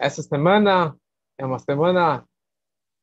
[0.00, 0.96] Essa semana
[1.36, 2.24] é uma semana,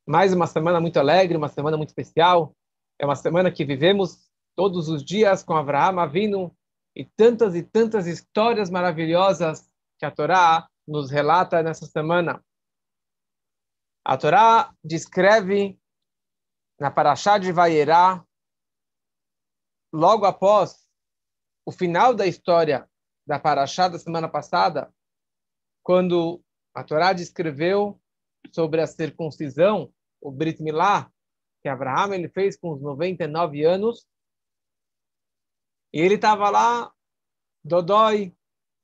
[0.08, 2.56] mais uma semana muito alegre, uma semana muito especial.
[2.98, 6.56] É uma semana que vivemos todos os dias com Abraão Avinu
[6.96, 9.70] e tantas e tantas histórias maravilhosas
[10.00, 12.42] que a Torá nos relata nessa semana.
[14.06, 15.78] A Torá descreve
[16.80, 18.24] na Parashá de Vaierá,
[19.94, 20.88] logo após
[21.66, 22.90] o final da história
[23.28, 24.94] da Parashá da semana passada,
[25.84, 26.45] quando
[26.76, 28.00] a Torá descreveu
[28.52, 31.10] sobre a circuncisão, o Brit Milá,
[31.62, 34.06] que Abraão ele fez com os 99 anos.
[35.94, 36.94] E ele estava lá,
[37.64, 38.36] dodói,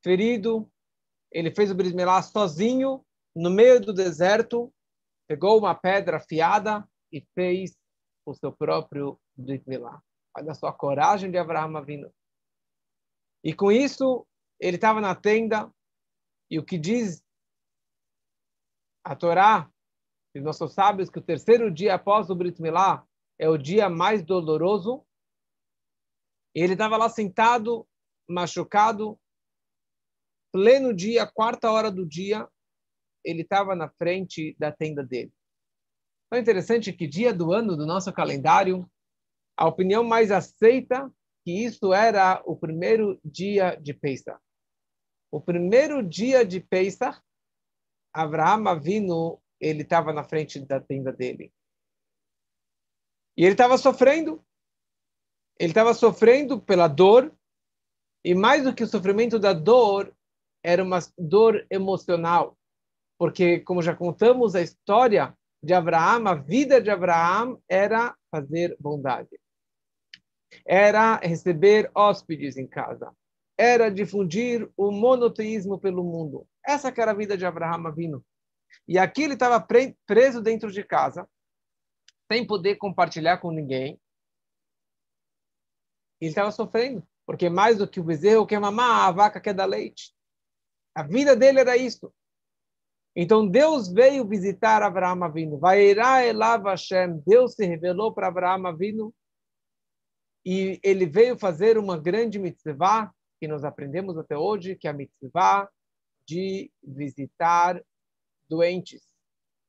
[0.02, 0.72] ferido.
[1.30, 3.06] Ele fez o Brit Milá sozinho,
[3.36, 4.74] no meio do deserto,
[5.28, 7.78] pegou uma pedra afiada e fez
[8.26, 10.02] o seu próprio Brit Milá.
[10.36, 12.10] Olha só a coragem de Abraão vindo.
[13.44, 14.26] E com isso,
[14.60, 15.70] ele estava na tenda,
[16.50, 17.24] e o que diz
[19.04, 19.70] a Torá,
[20.36, 23.06] os nossos sábios, que o terceiro dia após o Brit Milá
[23.40, 25.06] é o dia mais doloroso.
[26.54, 27.88] Ele estava lá sentado,
[28.30, 29.20] machucado,
[30.52, 32.48] pleno dia, quarta hora do dia,
[33.24, 35.32] ele estava na frente da tenda dele.
[36.28, 38.90] Então é interessante que dia do ano do nosso calendário,
[39.58, 41.12] a opinião mais aceita
[41.44, 44.40] que isso era o primeiro dia de Pesach.
[45.32, 47.22] O primeiro dia de Pesach
[48.14, 51.54] Abraham Avinu, ele estava na frente da tenda dele.
[53.38, 54.44] E ele estava sofrendo.
[55.60, 57.34] Ele estava sofrendo pela dor.
[58.24, 60.16] E mais do que o sofrimento da dor,
[60.64, 62.58] era uma dor emocional.
[63.18, 69.40] Porque, como já contamos a história de Abraão, a vida de Abraão era fazer bondade.
[70.66, 73.16] Era receber hóspedes em casa
[73.62, 76.48] era difundir o monoteísmo pelo mundo.
[76.66, 78.24] Essa que era a vida de Abraão Avino.
[78.88, 79.66] E aqui ele estava
[80.06, 81.28] preso dentro de casa,
[82.32, 84.00] sem poder compartilhar com ninguém.
[86.20, 89.66] Ele estava sofrendo, porque mais do que o bezerro quer mamar, a vaca quer dar
[89.66, 90.14] leite.
[90.96, 92.14] A vida dele era isso.
[93.16, 95.58] Então Deus veio visitar Abraão Avino.
[95.58, 97.22] Vairá elav Hashem.
[97.26, 99.14] Deus se revelou para Abraão Avino
[100.46, 104.94] e ele veio fazer uma grande mitzvah que nós aprendemos até hoje, que é a
[104.94, 105.70] mitzvah
[106.32, 107.84] de visitar
[108.48, 109.04] doentes.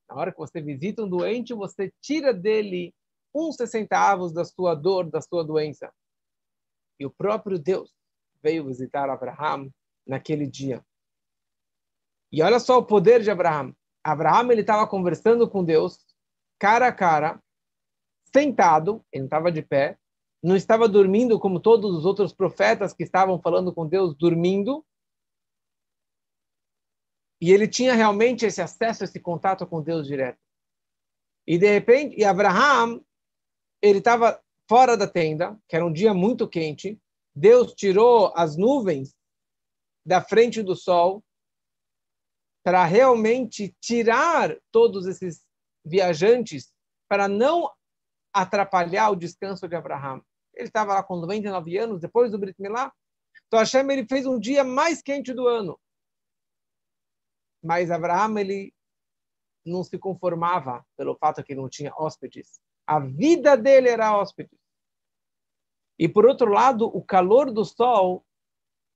[0.08, 2.94] Na hora que você visita um doente, você tira dele
[3.34, 5.92] uns centavos da sua dor, da sua doença.
[7.00, 7.92] E o próprio Deus
[8.40, 9.68] veio visitar Abraão
[10.06, 10.84] naquele dia.
[12.30, 13.74] E olha só o poder de Abraão.
[14.04, 15.98] Abraão ele estava conversando com Deus,
[16.60, 17.42] cara a cara,
[18.32, 19.98] sentado, ele não estava de pé,
[20.40, 24.84] não estava dormindo como todos os outros profetas que estavam falando com Deus dormindo.
[27.42, 30.38] E ele tinha realmente esse acesso, esse contato com Deus direto.
[31.44, 33.04] E de repente, e Abraham,
[33.82, 36.96] ele estava fora da tenda, que era um dia muito quente.
[37.34, 39.12] Deus tirou as nuvens
[40.06, 41.20] da frente do sol
[42.64, 45.44] para realmente tirar todos esses
[45.84, 46.72] viajantes
[47.08, 47.68] para não
[48.32, 50.24] atrapalhar o descanso de Abraão.
[50.54, 52.92] Ele estava lá com 99 anos, depois do Brit Milá.
[53.48, 55.76] Então Hashem ele fez um dia mais quente do ano.
[57.62, 58.74] Mas Abraão ele
[59.64, 62.60] não se conformava pelo fato que não tinha hóspedes.
[62.86, 64.50] A vida dele era hóspede.
[65.98, 68.24] E por outro lado, o calor do sol,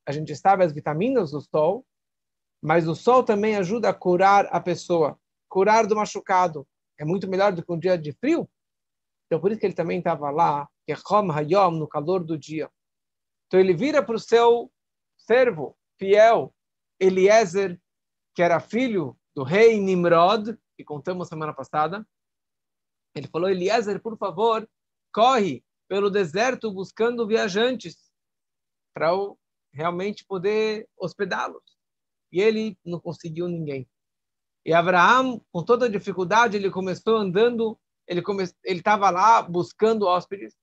[0.06, 1.86] a gente sabe as vitaminas do sol,
[2.60, 5.18] mas o sol também ajuda a curar a pessoa,
[5.48, 6.66] curar do machucado.
[6.98, 8.48] É muito melhor do que um dia de frio.
[9.26, 12.70] Então por isso que ele também estava lá Yechom Hayom, no calor do dia.
[13.46, 14.70] Então ele vira para o seu
[15.16, 16.52] servo fiel,
[16.98, 17.80] Eliezer,
[18.36, 22.06] que era filho do rei Nimrod, que contamos semana passada.
[23.14, 24.68] Ele falou: Eliezer, por favor,
[25.10, 27.96] corre pelo deserto buscando viajantes
[28.94, 29.08] para
[29.72, 31.62] realmente poder hospedá-los.
[32.30, 33.88] E ele não conseguiu ninguém.
[34.66, 38.22] E Abraão, com toda a dificuldade, ele começou andando, ele
[38.64, 40.54] estava lá buscando hóspedes,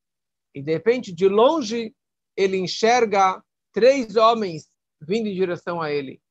[0.53, 1.95] e de repente, de longe,
[2.37, 4.69] ele enxerga três homens
[5.01, 6.21] vindo em direção a ele.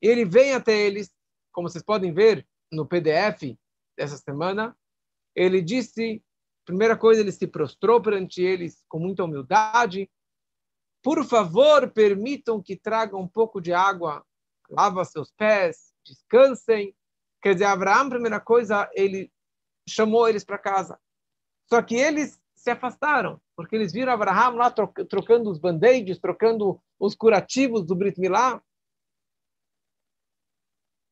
[0.00, 1.10] Ele vem até eles,
[1.52, 3.56] como vocês podem ver no PDF
[3.96, 4.76] dessa semana.
[5.34, 6.22] Ele disse,
[6.64, 10.10] primeira coisa, ele se prostrou perante eles com muita humildade.
[11.02, 14.24] Por favor, permitam que tragam um pouco de água,
[14.68, 16.94] lava seus pés, descansem.
[17.40, 19.30] Quer dizer, Abraão, primeira coisa, ele
[19.88, 20.98] chamou eles para casa.
[21.68, 24.70] Só que eles se afastaram, porque eles viram Abraão lá
[25.08, 28.60] trocando os band-aids, trocando os curativos do Brit Milá.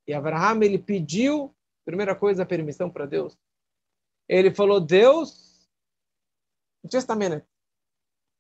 [0.07, 1.55] E Abraham, ele pediu,
[1.85, 3.37] primeira coisa, a permissão para Deus.
[4.29, 5.69] Ele falou, Deus,
[6.91, 7.47] just a minute.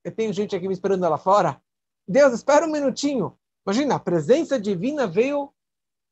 [0.02, 1.62] Eu tenho gente aqui me esperando lá fora.
[2.06, 3.38] Deus, espera um minutinho.
[3.66, 5.52] Imagina, a presença divina veio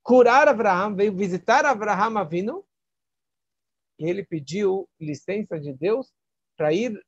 [0.03, 2.65] curar Abraão, veio visitar Abraão Avino.
[3.99, 6.11] E ele pediu licença de Deus
[6.57, 6.99] para ir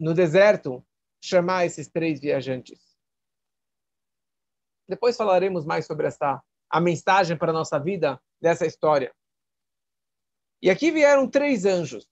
[0.00, 0.84] no deserto
[1.22, 2.80] chamar esses três viajantes.
[4.88, 6.42] Depois falaremos mais sobre essa
[6.72, 9.14] a mensagem para a nossa vida dessa história.
[10.62, 12.08] E aqui vieram três anjos,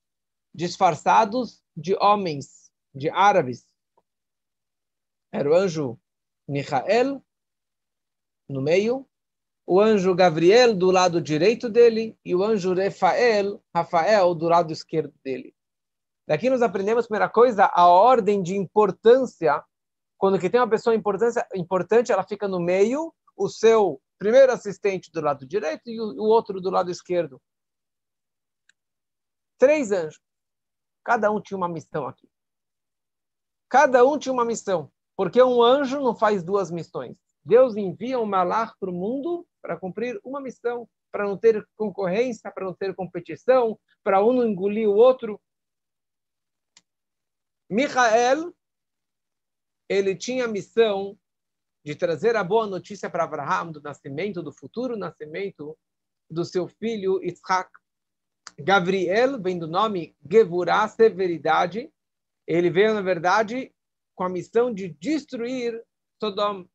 [0.54, 3.64] disfarçados de homens, de árabes.
[5.32, 5.98] Era o anjo
[6.46, 7.24] Michael,
[8.48, 9.08] no meio,
[9.66, 15.14] o anjo Gabriel do lado direito dele e o anjo Rafael, Rafael do lado esquerdo
[15.24, 15.54] dele.
[16.26, 19.64] Daqui nós aprendemos, primeira coisa, a ordem de importância.
[20.18, 25.22] Quando que tem uma pessoa importante, ela fica no meio, o seu primeiro assistente do
[25.22, 27.40] lado direito e o outro do lado esquerdo.
[29.56, 30.20] Três anjos.
[31.02, 32.28] Cada um tinha uma missão aqui.
[33.66, 34.92] Cada um tinha uma missão.
[35.16, 37.16] Porque um anjo não faz duas missões.
[37.42, 42.52] Deus envia um malach para o mundo para cumprir uma missão, para não ter concorrência,
[42.52, 45.40] para não ter competição, para um não engolir o outro.
[47.70, 48.54] Michael,
[49.88, 51.18] ele tinha a missão
[51.84, 55.76] de trazer a boa notícia para Abraham do nascimento, do futuro nascimento
[56.28, 57.70] do seu filho Isaac.
[58.58, 61.90] Gabriel vem do nome Gevurah, severidade.
[62.46, 63.72] Ele veio, na verdade,
[64.14, 65.82] com a missão de destruir
[66.22, 66.66] Sodom.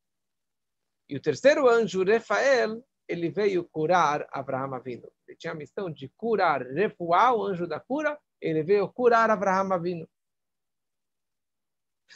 [1.08, 5.08] E o terceiro anjo, Rafael, ele veio curar Abraham Avino.
[5.26, 9.72] Ele tinha a missão de curar, refuar o anjo da cura, ele veio curar Abraham
[9.72, 10.08] Avino.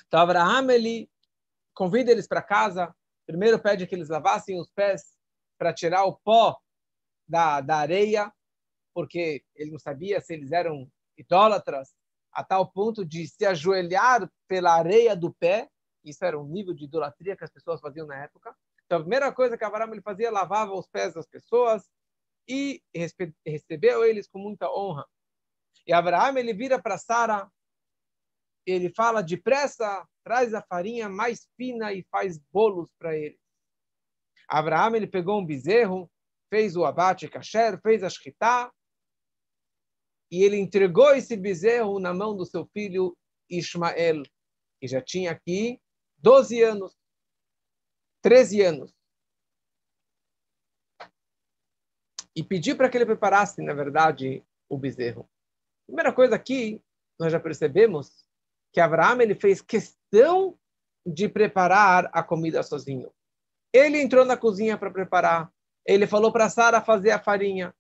[0.07, 1.10] Então, Abraham, ele
[1.81, 2.95] convida eles para casa,
[3.27, 5.17] primeiro pede que eles lavassem os pés
[5.59, 6.59] para tirar o pó
[7.27, 8.31] da, da areia,
[8.93, 10.87] porque ele não sabia se eles eram
[11.17, 11.97] idólatras,
[12.33, 15.71] a tal ponto de se ajoelhar pela areia do pé.
[16.05, 18.55] Isso era um nível de idolatria que as pessoas faziam na época.
[18.85, 21.89] Então, a primeira coisa que Abraão ele fazia, lavava os pés das pessoas
[22.47, 22.83] e
[23.47, 25.07] recebeu eles com muita honra.
[25.87, 27.51] E Abraão ele vira para Sara
[28.67, 33.39] ele fala depressa, traz a farinha mais fina e faz bolos para ele.
[34.49, 36.11] Abraão ele pegou um bezerro,
[36.49, 38.73] fez o abate kasher, fez a shkita,
[40.31, 43.17] e ele entregou esse bezerro na mão do seu filho
[43.49, 44.23] Ismael,
[44.81, 45.81] que já tinha aqui
[46.19, 46.97] 12 anos,
[48.23, 48.95] 13 anos.
[52.35, 55.29] E pediu para que ele preparasse, na verdade, o bezerro.
[55.87, 56.81] Primeira coisa aqui,
[57.19, 58.25] nós já percebemos
[58.73, 60.57] que Abraão ele fez questão
[61.05, 63.11] de preparar a comida sozinho.
[63.73, 65.51] Ele entrou na cozinha para preparar.
[65.87, 67.75] Ele falou para Sara fazer a farinha.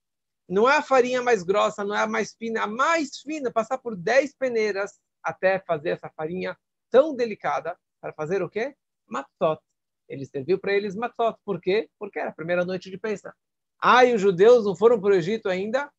[0.49, 3.79] Não é a farinha mais grossa, não é a mais fina, a mais fina, passar
[3.79, 6.57] por 10 peneiras até fazer essa farinha
[6.91, 8.75] tão delicada para fazer o quê?
[9.07, 9.61] Matzot.
[10.09, 11.39] Ele serviu para eles matzot.
[11.45, 11.89] Por quê?
[11.99, 13.37] Porque era a primeira noite de Pesach.
[13.81, 15.91] Ah, e os judeus não foram para o Egito ainda?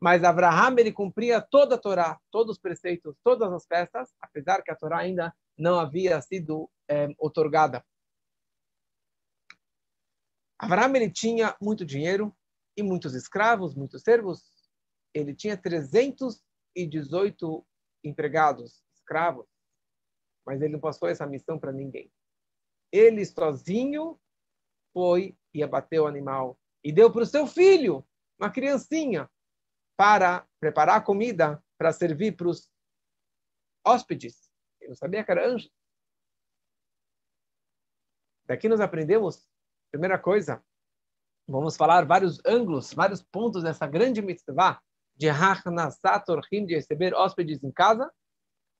[0.00, 4.70] Mas Abraham ele cumpria toda a Torá, todos os preceitos, todas as festas, apesar que
[4.70, 7.84] a Torá ainda não havia sido é, otorgada.
[10.58, 12.34] Abraham ele tinha muito dinheiro
[12.76, 14.50] e muitos escravos, muitos servos.
[15.14, 17.66] Ele tinha 318
[18.04, 19.46] empregados, escravos,
[20.46, 22.10] mas ele não passou essa missão para ninguém.
[22.92, 24.20] Ele sozinho
[24.92, 28.06] foi e abateu o animal e deu para o seu filho,
[28.38, 29.28] uma criancinha,
[29.96, 32.70] para preparar comida para servir para os
[33.84, 34.50] hóspedes.
[34.80, 35.68] Eu sabia que era anjo.
[38.46, 39.48] Daqui nós aprendemos,
[39.90, 40.64] primeira coisa,
[41.48, 44.80] vamos falar vários ângulos, vários pontos dessa grande mitzvah
[45.16, 48.12] de Hachnasat Orchim, de receber hóspedes em casa,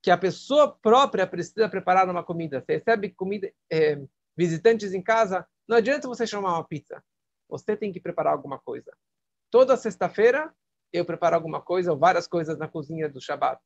[0.01, 2.61] que a pessoa própria precisa preparar uma comida.
[2.61, 4.01] Você recebe comida, é,
[4.37, 7.03] visitantes em casa, não adianta você chamar uma pizza.
[7.49, 8.95] Você tem que preparar alguma coisa.
[9.49, 10.53] Toda sexta-feira,
[10.91, 13.61] eu preparo alguma coisa ou várias coisas na cozinha do Shabat.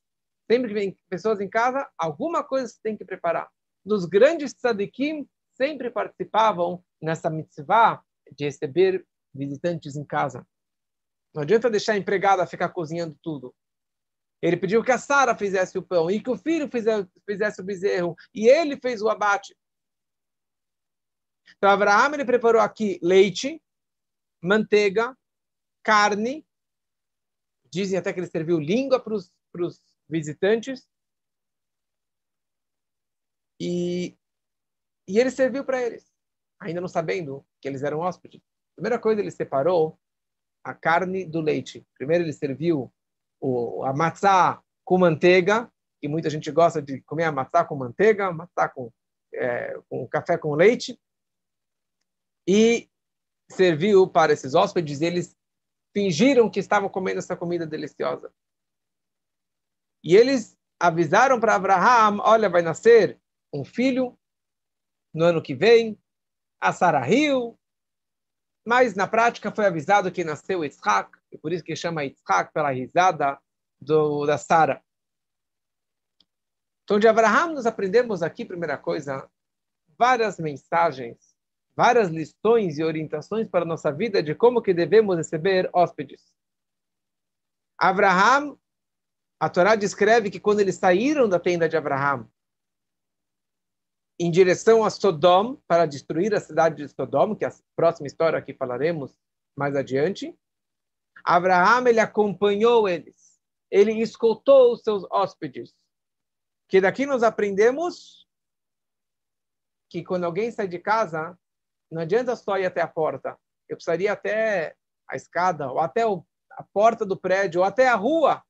[0.50, 3.50] Sempre que vem pessoas em casa, alguma coisa você tem que preparar.
[3.86, 10.46] Dos grandes tzadikim sempre participavam nessa mitzvah de receber visitantes em casa.
[11.34, 13.56] Não adianta deixar a empregada ficar cozinhando tudo.
[14.42, 17.64] Ele pediu que a Sara fizesse o pão e que o filho fizesse, fizesse o
[17.64, 18.16] bezerro.
[18.34, 19.56] E ele fez o abate.
[21.58, 23.62] Então, Abraão ele preparou aqui leite,
[24.42, 25.16] manteiga,
[25.84, 26.46] carne
[27.74, 30.88] Dizem até que ele serviu língua para os visitantes.
[33.60, 34.18] E,
[35.08, 36.12] e ele serviu para eles,
[36.60, 38.42] ainda não sabendo que eles eram hóspedes.
[38.76, 40.00] primeira coisa, ele separou
[40.64, 41.86] a carne do leite.
[41.96, 42.92] Primeiro, ele serviu
[43.40, 48.32] o, a matzá com manteiga, e muita gente gosta de comer a matzá com manteiga,
[48.32, 48.92] matzá com,
[49.34, 51.00] é, com café com leite.
[52.48, 52.90] E
[53.52, 55.38] serviu para esses hóspedes, eles
[55.94, 58.34] fingiram que estavam comendo essa comida deliciosa.
[60.04, 63.20] E eles avisaram para Abraham: olha, vai nascer
[63.54, 64.18] um filho
[65.14, 66.00] no ano que vem,
[66.60, 67.60] a Sarah riu,
[68.66, 72.72] mas na prática foi avisado que nasceu Yitzhak, e por isso que chama Yitzhak pela
[72.72, 73.40] risada
[73.80, 74.82] do, da Sara.
[76.84, 79.30] Então, de Abraham, nós aprendemos aqui, primeira coisa,
[79.98, 81.31] várias mensagens,
[81.76, 86.34] várias lições e orientações para a nossa vida de como que devemos receber hóspedes.
[87.78, 88.58] Abraham,
[89.40, 92.30] a Torá descreve que quando eles saíram da tenda de Abraham,
[94.20, 98.40] em direção a Sodom, para destruir a cidade de Sodom, que é a próxima história
[98.40, 99.18] que falaremos
[99.58, 100.38] mais adiante.
[101.24, 103.42] Abraão ele acompanhou eles.
[103.72, 105.74] Ele escutou os seus hóspedes.
[106.68, 108.28] Que daqui nós aprendemos
[109.90, 111.38] que quando alguém sai de casa,
[111.92, 113.38] não adianta só ir até a porta.
[113.68, 114.76] Eu precisaria até
[115.08, 118.44] a escada, ou até a porta do prédio, ou até a rua,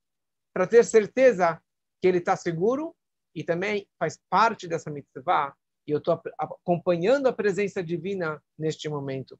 [0.54, 1.62] para ter certeza
[2.02, 2.96] que ele está seguro
[3.34, 5.56] e também faz parte dessa mitzvah
[5.88, 9.40] e eu estou acompanhando a presença divina neste momento.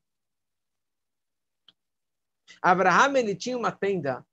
[2.62, 4.26] Abraham ele tinha uma tenda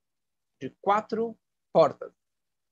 [0.60, 1.38] de quatro
[1.72, 2.12] portas,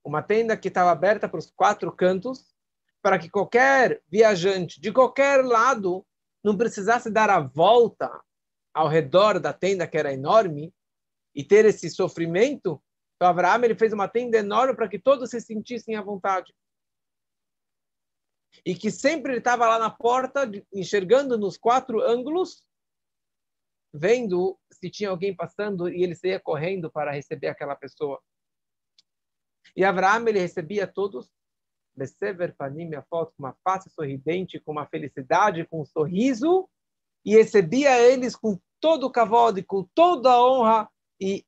[0.05, 2.55] uma tenda que estava aberta para os quatro cantos,
[3.03, 6.05] para que qualquer viajante de qualquer lado
[6.47, 8.23] não precisasse dar a volta
[8.73, 10.73] ao redor da tenda que era enorme
[11.35, 12.81] e ter esse sofrimento.
[13.17, 16.55] Então Abraham ele fez uma tenda enorme para que todos se sentissem à vontade
[18.65, 22.65] e que sempre ele estava lá na porta, enxergando nos quatro ângulos,
[23.93, 28.23] vendo se tinha alguém passando e ele saía correndo para receber aquela pessoa.
[29.75, 31.29] E Abraão ele recebia todos
[31.97, 36.69] Besever Panim, a foto com uma face sorridente, com uma felicidade, com um sorriso,
[37.25, 41.45] e recebia eles com todo o cavalo, com toda a honra, e,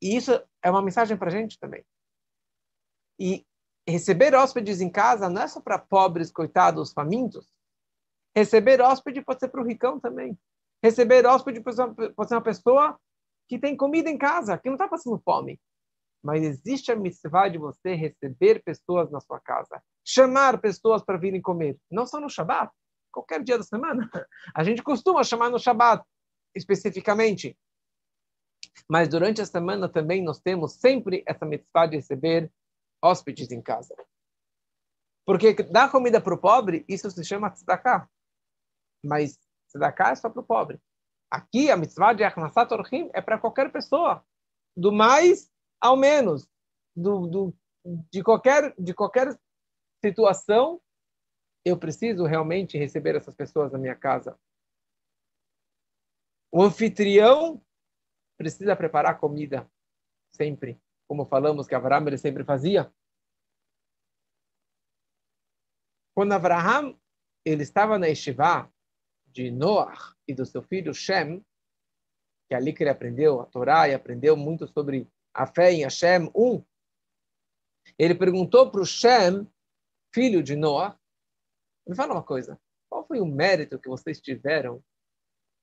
[0.00, 1.84] e isso é uma mensagem para a gente também.
[3.18, 3.46] E
[3.88, 7.52] receber hóspedes em casa não é só para pobres, coitados, famintos.
[8.34, 10.38] Receber hóspede pode ser para o ricão também.
[10.82, 12.98] Receber hóspede pode ser uma pessoa
[13.48, 15.60] que tem comida em casa, que não está passando fome.
[16.22, 19.82] Mas existe a mitzvah de você receber pessoas na sua casa.
[20.06, 21.78] Chamar pessoas para virem comer.
[21.90, 22.72] Não só no Shabat,
[23.10, 24.08] qualquer dia da semana.
[24.54, 26.04] A gente costuma chamar no Shabat,
[26.54, 27.58] especificamente.
[28.88, 32.50] Mas durante a semana também nós temos sempre essa mitzvah de receber
[33.02, 33.94] hóspedes em casa.
[35.26, 38.08] Porque dar comida para o pobre, isso se chama tzedakah.
[39.04, 39.38] Mas
[39.68, 40.80] tzedakah é só para o pobre.
[41.30, 44.24] Aqui, a mitzvah de Achnasat Orchim é para qualquer pessoa.
[44.76, 45.51] Do mais
[45.82, 46.48] ao menos.
[46.94, 47.54] Do, do,
[48.10, 49.38] de, qualquer, de qualquer
[50.04, 50.80] situação,
[51.64, 54.38] eu preciso realmente receber essas pessoas na minha casa.
[56.52, 57.62] O anfitrião
[58.38, 59.70] precisa preparar comida
[60.34, 62.90] sempre como falamos que Abraham ele sempre fazia.
[66.14, 66.98] Quando Abraham
[67.44, 68.72] ele estava na Yeshiva
[69.26, 71.44] de Noah e do seu filho Shem,
[72.48, 75.82] que é ali que ele aprendeu a Torá e aprendeu muito sobre a fé em
[75.82, 76.64] Hashem, um,
[77.98, 79.46] ele perguntou para o Shem,
[80.14, 80.98] filho de Noah,
[81.86, 84.82] me fala uma coisa, qual foi o mérito que vocês tiveram,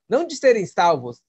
[0.09, 1.21] não de serem salvos,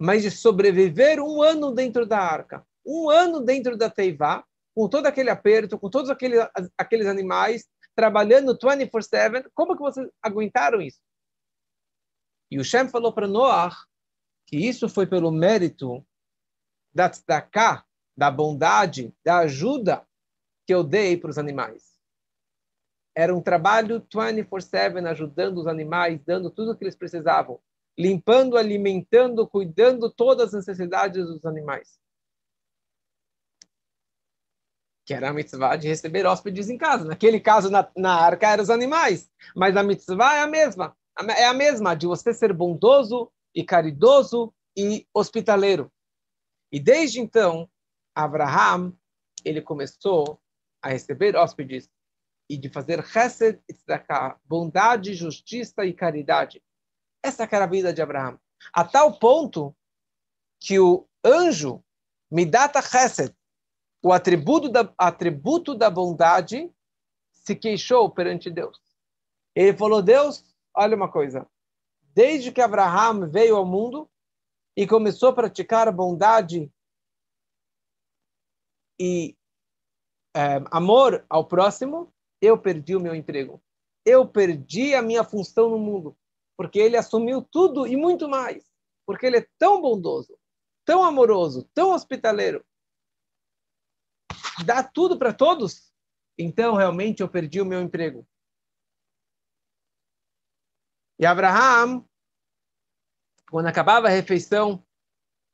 [0.00, 2.66] mas de sobreviver um ano dentro da arca?
[2.84, 4.44] um ano dentro da Teivá,
[4.74, 6.40] com todo aquele aperto, com todos aqueles,
[6.76, 11.00] aqueles animais, trabalhando 24-7, como que vocês aguentaram isso?
[12.50, 13.74] E o Shem falou para Noah
[14.46, 16.04] que isso foi pelo mérito
[16.94, 17.84] da tzedakah,
[18.16, 20.06] da bondade, da ajuda
[20.66, 21.92] que eu dei para os animais.
[23.14, 27.60] Era um trabalho 24-7, ajudando os animais, dando tudo o que eles precisavam,
[27.98, 32.02] limpando, alimentando, cuidando todas as necessidades dos animais
[35.04, 37.04] que era a mitzvah de receber hóspedes em casa.
[37.04, 39.30] Naquele caso, na, na arca, eram os animais.
[39.54, 40.96] Mas a mitzvah é a mesma.
[41.36, 45.92] É a mesma, de você ser bondoso e caridoso e hospitaleiro.
[46.72, 47.68] E desde então,
[48.14, 48.96] Abraham,
[49.44, 50.40] ele começou
[50.80, 51.90] a receber hóspedes
[52.48, 56.62] e de fazer chesed e tzedakah, bondade, justiça e caridade.
[57.22, 58.38] Essa era a vida de Abraham.
[58.72, 59.76] A tal ponto
[60.60, 61.84] que o anjo,
[62.30, 63.34] Midata Chesed,
[64.02, 66.72] o atributo da, atributo da bondade
[67.30, 68.80] se queixou perante Deus.
[69.54, 71.46] Ele falou: Deus, olha uma coisa.
[72.14, 74.10] desde que Abraham veio ao mundo
[74.76, 76.70] e começou a praticar bondade
[78.98, 79.36] e
[80.34, 83.62] é, amor ao próximo, eu perdi o meu emprego.
[84.04, 86.16] Eu perdi a minha função no mundo,
[86.56, 88.64] porque ele assumiu tudo e muito mais,
[89.06, 90.38] porque ele é tão bondoso,
[90.84, 92.64] tão amoroso, tão hospitaleiro.
[94.64, 95.92] Dá tudo para todos.
[96.38, 98.26] Então, realmente, eu perdi o meu emprego.
[101.18, 102.04] E Abraham,
[103.52, 104.82] quando acabava a refeição,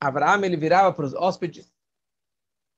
[0.01, 1.69] Abraham ele virava para os hóspedes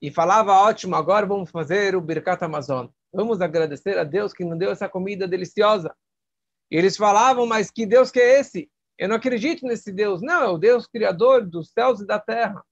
[0.00, 2.88] e falava: Ótimo, agora vamos fazer o Birkat Amazon.
[3.12, 5.94] Vamos agradecer a Deus que nos deu essa comida deliciosa.
[6.70, 8.70] E eles falavam: Mas que Deus que é esse?
[8.96, 10.22] Eu não acredito nesse Deus.
[10.22, 12.64] Não, é o Deus criador dos céus e da terra.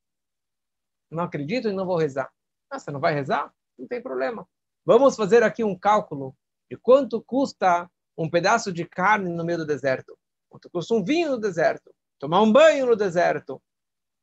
[1.11, 2.33] Não acredito e não vou rezar.
[2.71, 3.52] Ah, você não vai rezar?
[3.78, 4.49] Não tem problema.
[4.87, 6.35] Vamos fazer aqui um cálculo
[6.71, 10.19] de quanto custa um pedaço de carne no meio do deserto.
[10.49, 11.93] Quanto custa um vinho no deserto?
[12.19, 13.63] Tomar um banho no deserto?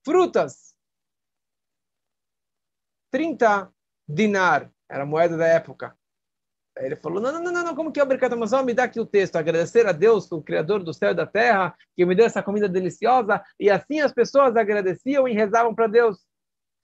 [0.04, 0.76] Frutas.
[3.12, 3.72] 30
[4.08, 5.98] dinar, era a moeda da época.
[6.78, 8.38] Aí ele falou, não, não, não, não, como que é obrigado?
[8.38, 11.26] Mas me dá aqui o texto, agradecer a Deus, o Criador do céu e da
[11.26, 15.88] terra, que me deu essa comida deliciosa, e assim as pessoas agradeciam e rezavam para
[15.88, 16.26] Deus.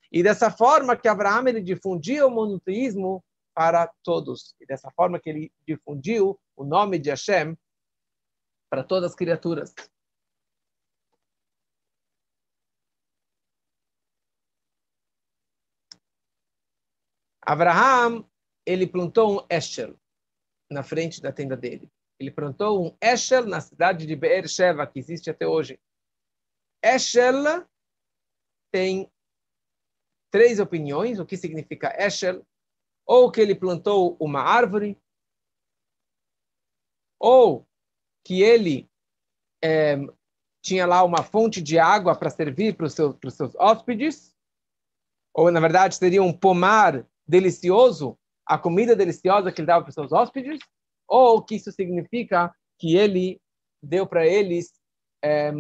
[0.10, 4.56] E dessa forma que Abraão ele difundia o monoteísmo para todos.
[4.62, 7.58] E dessa forma que ele difundiu o nome de Hashem
[8.70, 9.74] para todas as criaturas.
[17.42, 18.26] Abraham,
[18.66, 19.96] ele plantou um Eshel
[20.70, 21.90] na frente da tenda dele.
[22.20, 25.80] Ele plantou um Eshel na cidade de Beersheba, que existe até hoje.
[26.84, 27.68] Eshel
[28.72, 29.12] tem
[30.32, 32.46] três opiniões, o que significa Eshel
[33.06, 34.98] ou que ele plantou uma árvore,
[37.20, 37.68] ou
[38.24, 38.90] que ele
[39.62, 39.98] é,
[40.64, 44.36] tinha lá uma fonte de água para servir para os seus hóspedes,
[45.34, 49.96] ou na verdade seria um pomar delicioso, a comida deliciosa que ele dava para os
[49.96, 50.60] seus hóspedes,
[51.08, 53.40] ou que isso significa que ele
[53.82, 54.74] deu para eles
[55.24, 55.54] é,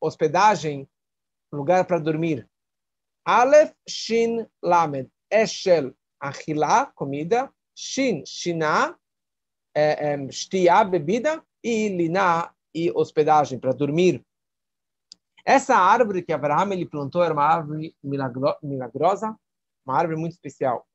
[0.00, 0.88] hospedagem,
[1.52, 2.48] lugar para dormir.
[3.24, 8.96] Aleph Shin Lamed, Eshel achilá, comida, shin, shiná,
[9.74, 14.24] é, é, shtiá, bebida, e liná, e hospedagem, para dormir.
[15.44, 19.36] Essa árvore que Abraão ele plantou era uma árvore milagro, milagrosa,
[19.86, 20.86] uma árvore muito especial.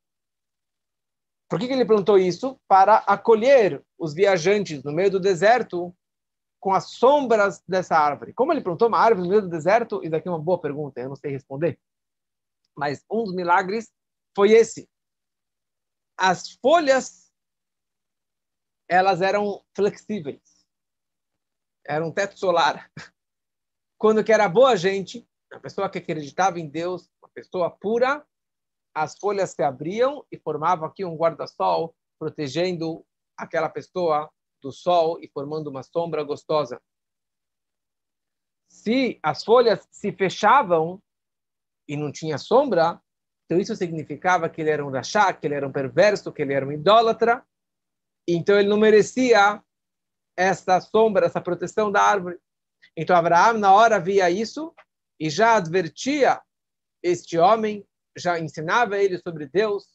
[1.48, 2.58] Por que, que ele plantou isso?
[2.66, 5.94] Para acolher os viajantes no meio do deserto
[6.60, 8.32] com as sombras dessa árvore.
[8.32, 10.02] Como ele plantou uma árvore no meio do deserto?
[10.02, 11.78] Isso aqui é uma boa pergunta, eu não sei responder.
[12.74, 13.92] Mas um dos milagres
[14.34, 14.88] foi esse
[16.22, 17.32] as folhas
[18.88, 20.40] elas eram flexíveis.
[21.84, 22.90] Era um teto solar.
[23.98, 28.24] Quando que era boa gente, a pessoa que acreditava em Deus, uma pessoa pura,
[28.94, 33.04] as folhas se abriam e formavam aqui um guarda-sol, protegendo
[33.36, 34.30] aquela pessoa
[34.62, 36.80] do sol e formando uma sombra gostosa.
[38.68, 41.02] Se as folhas se fechavam
[41.88, 43.00] e não tinha sombra,
[43.44, 46.54] então isso significava que ele era um rachá, que ele era um perverso, que ele
[46.54, 47.44] era um idólatra.
[48.26, 49.62] Então ele não merecia
[50.36, 52.38] essa sombra, essa proteção da árvore.
[52.96, 54.74] Então Abraão na hora via isso
[55.20, 56.40] e já advertia
[57.02, 59.86] este homem, já ensinava ele sobre Deus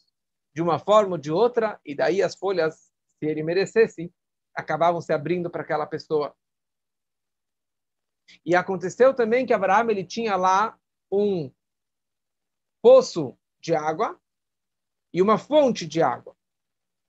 [0.56, 4.12] de uma forma ou de outra, e daí as folhas, se ele merecesse,
[4.56, 6.36] acabavam se abrindo para aquela pessoa.
[8.46, 10.78] E aconteceu também que Abraão ele tinha lá
[11.12, 11.52] um
[12.82, 14.20] poço de água
[15.14, 16.36] e uma fonte de água.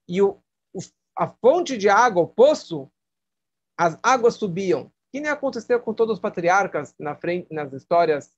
[0.07, 0.41] E o,
[0.73, 0.79] o,
[1.17, 2.91] a fonte de água, o poço,
[3.77, 4.91] as águas subiam.
[5.11, 8.37] Que nem aconteceu com todos os patriarcas na frente, nas histórias,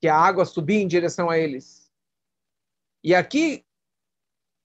[0.00, 1.83] que a água subia em direção a eles.
[3.04, 3.62] E aqui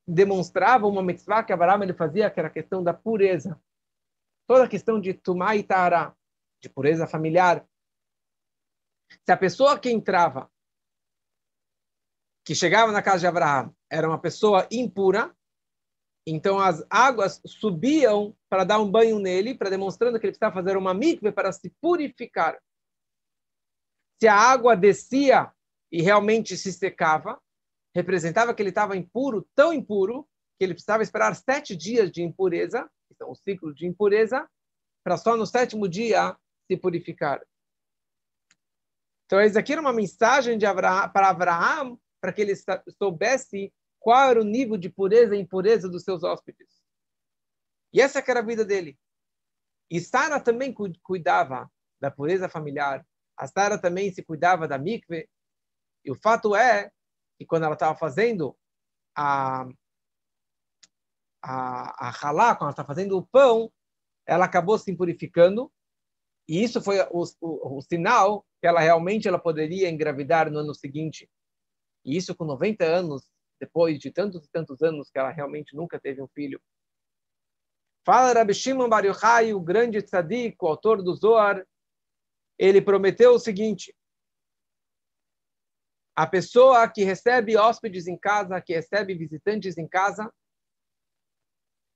[0.08, 3.62] demonstrava uma mitzvah que Abraão ele fazia, que era a questão da pureza.
[4.48, 5.68] Toda a questão de tumá e
[6.62, 7.68] de pureza familiar.
[9.26, 10.50] Se a pessoa que entrava
[12.46, 15.36] que chegava na casa de Abraão era uma pessoa impura,
[16.26, 20.78] então as águas subiam para dar um banho nele, para demonstrando que ele precisava fazer
[20.78, 22.58] uma mikve para se purificar.
[24.20, 25.54] Se a água descia
[25.92, 27.40] e realmente se secava,
[27.96, 32.90] representava que ele estava impuro, tão impuro, que ele precisava esperar sete dias de impureza,
[33.12, 34.48] então o ciclo de impureza,
[35.04, 37.42] para só no sétimo dia se purificar.
[39.26, 42.54] Então, isso aqui era uma mensagem para Abraão para que ele
[42.98, 46.68] soubesse qual era o nível de pureza e impureza dos seus hóspedes.
[47.94, 48.98] E essa era a vida dele.
[49.90, 50.74] E Sara também
[51.04, 53.06] cuidava da pureza familiar.
[53.36, 55.28] A Sara também se cuidava da mikve.
[56.06, 56.92] E o fato é
[57.40, 58.56] que quando ela estava fazendo
[59.16, 59.66] a
[61.42, 63.72] a, a halá, quando ela está fazendo o pão,
[64.28, 65.72] ela acabou se purificando.
[66.48, 70.76] E isso foi o, o, o, sinal que ela realmente ela poderia engravidar no ano
[70.76, 71.30] seguinte.
[72.04, 76.00] E isso com 90 anos, depois de tantos e tantos anos que ela realmente nunca
[76.00, 76.62] teve um filho.
[78.06, 81.66] Fala Rabbi Shimon Bar Yochai, o grande tzadik, o autor do Zohar,
[82.58, 83.96] ele prometeu o seguinte:
[86.20, 90.30] a pessoa que recebe hóspedes em casa, que recebe visitantes em casa,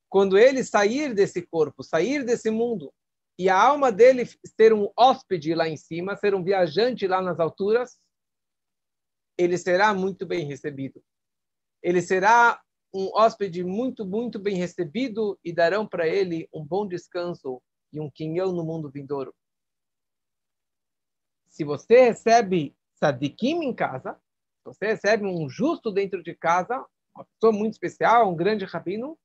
[0.10, 2.94] quando ele sair desse corpo, sair desse mundo,
[3.38, 4.24] e a alma dele
[4.58, 8.00] ser um hóspede lá em cima, ser um viajante lá nas alturas,
[9.38, 11.04] ele será muito bem recebido.
[11.82, 12.62] Ele será
[12.94, 18.10] um hóspede muito, muito bem recebido e darão para ele um bom descanso e um
[18.10, 19.36] quinhão no mundo vindouro.
[21.50, 27.26] Se você recebe sadikim em casa, se você recebe um justo dentro de casa, uma
[27.26, 29.20] pessoa muito especial, um grande rabino,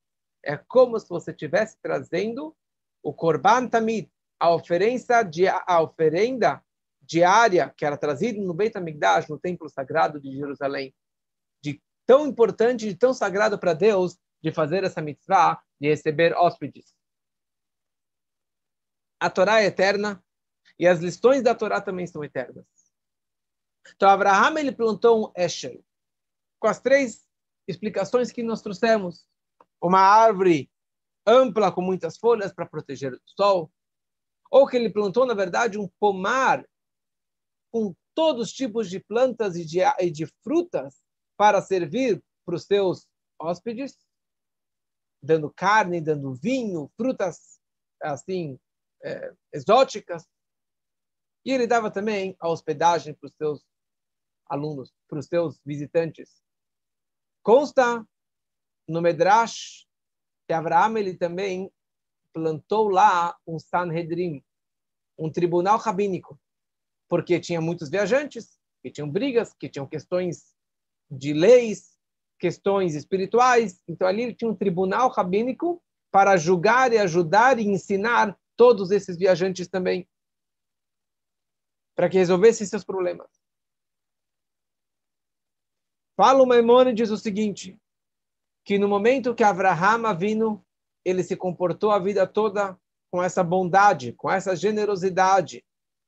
[0.45, 2.57] é como se você estivesse trazendo
[3.03, 4.11] o Korban Tamid,
[4.41, 5.23] a oferenda,
[5.65, 6.65] a oferenda
[7.01, 10.93] diária que era trazida no Beit HaMikdash, no Templo Sagrado de Jerusalém.
[11.63, 16.95] De tão importante, de tão sagrado para Deus, de fazer essa mitzvah, de receber hóspedes.
[19.21, 20.23] A Torá é eterna
[20.79, 22.78] e as lições da Torá também são eternas.
[23.95, 25.83] Então, Abraham ele plantou um Esher,
[26.61, 27.27] com as três
[27.67, 29.27] explicações que nós trouxemos.
[29.81, 30.71] Uma árvore
[31.27, 33.71] ampla com muitas folhas para proteger do sol,
[34.51, 36.67] ou que ele plantou, na verdade, um pomar
[37.71, 41.01] com todos os tipos de plantas e de, e de frutas
[41.37, 43.07] para servir para os seus
[43.39, 43.97] hóspedes,
[45.23, 47.61] dando carne, dando vinho, frutas
[48.03, 48.59] assim
[49.05, 50.27] é, exóticas.
[51.45, 53.65] E ele dava também a hospedagem para os seus
[54.49, 56.43] alunos, para os seus visitantes.
[57.43, 58.07] Consta
[58.87, 59.87] no Medrash
[60.47, 61.71] que Abraão ele também
[62.33, 64.43] plantou lá um Sanhedrin,
[65.19, 66.41] um tribunal rabínico,
[67.09, 70.55] porque tinha muitos viajantes, que tinham brigas, que tinham questões
[71.11, 71.99] de leis,
[72.39, 73.83] questões espirituais.
[73.87, 79.17] Então ali ele tinha um tribunal rabínico para julgar e ajudar e ensinar todos esses
[79.17, 80.09] viajantes também,
[81.95, 83.38] para que resolvessem seus problemas.
[86.19, 87.79] Fala o Maimônides o seguinte,
[88.65, 90.61] que no momento que Avraham vindo
[91.05, 92.77] ele se comportou a vida toda
[93.09, 95.65] com essa bondade, com essa generosidade,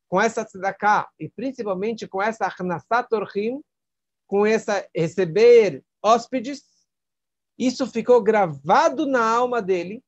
[0.09, 3.63] com essa tzedakah, e principalmente com essa achnasat orhim,
[4.27, 6.65] com essa receber hóspedes,
[7.57, 10.03] isso ficou gravado na alma dele,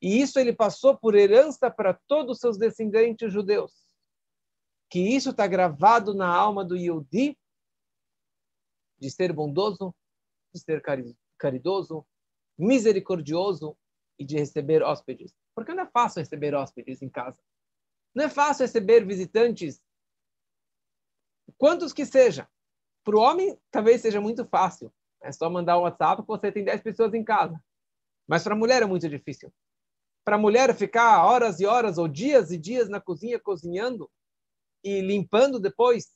[0.00, 3.86] e isso ele passou por herança para todos os seus descendentes judeus.
[4.88, 7.36] Que isso está gravado na alma do Yehudi,
[8.98, 9.94] de ser bondoso,
[10.54, 10.82] de ser
[11.38, 12.06] caridoso,
[12.58, 13.76] misericordioso
[14.18, 15.34] e de receber hóspedes.
[15.54, 17.38] Porque não é fácil receber hóspedes em casa.
[18.14, 19.82] Não é fácil receber visitantes,
[21.58, 22.48] quantos que seja.
[23.04, 24.92] Para o homem, talvez seja muito fácil.
[25.22, 27.62] É só mandar um WhatsApp que você tem 10 pessoas em casa.
[28.26, 29.52] Mas para a mulher é muito difícil.
[30.24, 34.10] Para a mulher ficar horas e horas ou dias e dias na cozinha cozinhando
[34.82, 36.10] e limpando depois.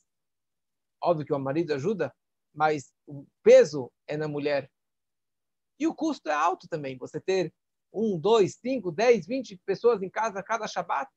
[1.01, 2.13] Óbvio que o marido ajuda,
[2.53, 4.69] mas o peso é na mulher.
[5.79, 6.97] E o custo é alto também.
[6.97, 7.53] Você ter
[7.93, 11.11] um, dois, cinco, dez, vinte pessoas em casa cada Shabat.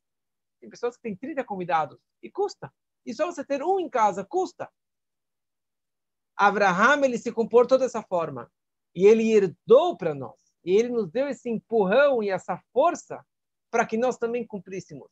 [0.60, 1.98] Tem pessoas que têm 30 convidados.
[2.22, 2.72] E custa.
[3.04, 4.70] E só você ter um em casa custa.
[6.36, 8.50] Abraham, ele se comportou dessa forma.
[8.94, 10.38] E ele herdou para nós.
[10.64, 13.24] E ele nos deu esse empurrão e essa força
[13.70, 15.10] para que nós também cumpríssemos.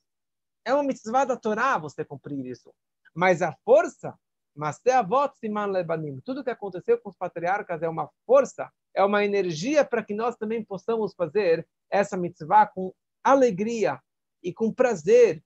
[0.65, 2.73] É uma mitzvah da Torá você cumprir isso.
[3.15, 4.19] Mas a força
[4.55, 4.79] mas
[6.25, 10.37] tudo que aconteceu com os patriarcas é uma força, é uma energia para que nós
[10.37, 14.01] também possamos fazer essa mitzvah com alegria
[14.43, 15.43] e com prazer.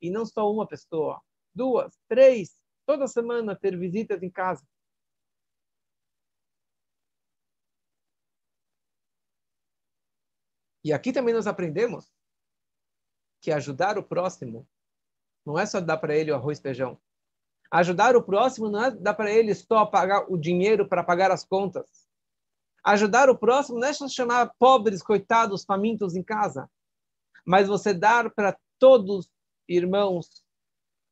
[0.00, 1.20] E não só uma pessoa,
[1.54, 4.64] duas, três, toda semana ter visitas em casa.
[10.84, 12.12] E aqui também nós aprendemos
[13.40, 14.68] que ajudar o próximo
[15.44, 17.00] não é só dar para ele o arroz e feijão.
[17.70, 21.44] Ajudar o próximo não é dar para ele só pagar o dinheiro para pagar as
[21.44, 22.06] contas.
[22.84, 26.70] Ajudar o próximo não é só chamar pobres, coitados, famintos em casa,
[27.44, 29.30] mas você dar para todos
[29.68, 30.44] irmãos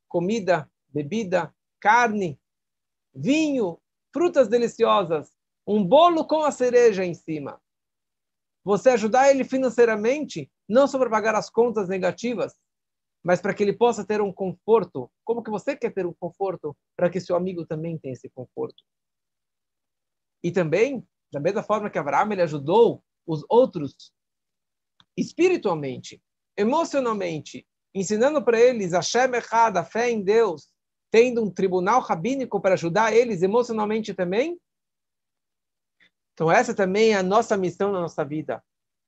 [0.07, 2.39] comida, bebida, carne,
[3.13, 3.81] vinho,
[4.13, 5.35] frutas deliciosas,
[5.65, 7.59] um bolo com a cereja em cima.
[8.63, 12.55] Você ajudar ele financeiramente, não só para pagar as contas negativas,
[13.23, 15.09] mas para que ele possa ter um conforto.
[15.23, 18.83] Como que você quer ter um conforto para que seu amigo também tenha esse conforto?
[20.43, 24.11] E também, da mesma forma que Abraão ele ajudou os outros
[25.15, 26.21] espiritualmente,
[26.57, 30.69] emocionalmente, ensinando para eles a Shem a fé em Deus,
[31.09, 34.59] tendo um tribunal rabínico para ajudar eles emocionalmente também.
[36.33, 38.61] Então essa também é a nossa missão na nossa vida.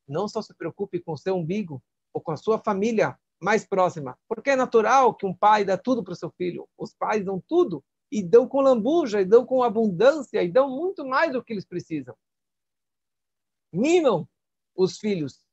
[0.08, 4.18] Não só se preocupe com o seu umbigo ou com a sua família mais próxima,
[4.28, 6.68] porque é natural que um pai dá tudo para o seu filho.
[6.78, 11.06] Os pais dão tudo e dão com lambuja, e dão com abundância, e dão muito
[11.06, 12.16] mais do que eles precisam.
[13.74, 14.28] Mimam
[14.76, 15.44] os filhos.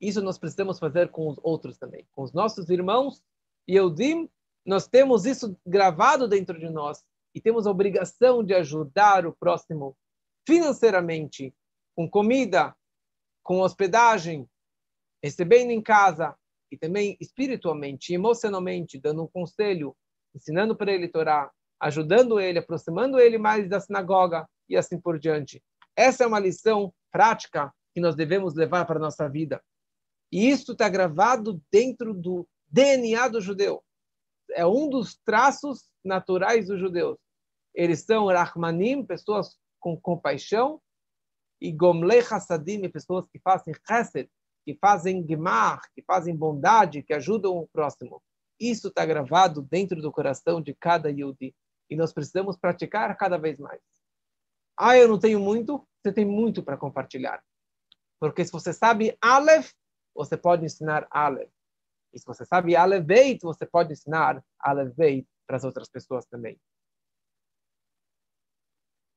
[0.00, 3.22] Isso nós precisamos fazer com os outros também, com os nossos irmãos.
[3.66, 4.30] E eu digo,
[4.64, 7.04] nós temos isso gravado dentro de nós
[7.34, 9.96] e temos a obrigação de ajudar o próximo
[10.46, 11.54] financeiramente,
[11.94, 12.76] com comida,
[13.42, 14.48] com hospedagem,
[15.22, 16.36] recebendo em casa
[16.70, 19.96] e também espiritualmente, emocionalmente, dando um conselho,
[20.34, 21.50] ensinando para ele Torá,
[21.80, 25.62] ajudando ele, aproximando ele mais da sinagoga e assim por diante.
[25.96, 29.62] Essa é uma lição prática que nós devemos levar para a nossa vida.
[30.30, 33.82] E isso está gravado dentro do DNA do judeu.
[34.50, 37.18] É um dos traços naturais dos judeus.
[37.74, 40.80] Eles são Rahmanim, pessoas com compaixão,
[41.60, 44.28] e Gomlei Hassadim, pessoas que fazem chesed,
[44.68, 48.22] que fazem gemar, que fazem bondade, que ajudam o próximo.
[48.60, 51.56] Isso está gravado dentro do coração de cada Yudi.
[51.88, 53.80] E nós precisamos praticar cada vez mais.
[54.76, 55.88] Ah, eu não tenho muito?
[56.02, 57.42] Você tem muito para compartilhar.
[58.20, 59.72] Porque se você sabe Aleph,
[60.14, 61.48] você pode ensinar Aleph.
[62.12, 66.26] E se você sabe Aleph Beit, você pode ensinar Aleph Beit para as outras pessoas
[66.26, 66.60] também.